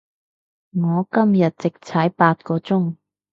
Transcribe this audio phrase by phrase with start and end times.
[0.03, 0.07] 我今日
[1.45, 2.95] 直踩八個鐘